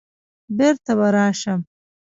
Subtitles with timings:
[0.57, 1.59] بېرته به راشم